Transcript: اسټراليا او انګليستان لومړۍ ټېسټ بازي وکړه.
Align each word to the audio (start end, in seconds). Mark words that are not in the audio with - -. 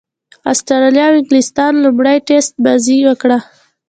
اسټراليا 0.51 1.05
او 1.09 1.13
انګليستان 1.19 1.71
لومړۍ 1.83 2.17
ټېسټ 2.27 2.53
بازي 2.65 2.97
وکړه. 3.09 3.37